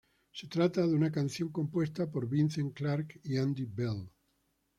[0.33, 4.09] Se trata de una canción compuesta por Vince Clarke y Andy Bell.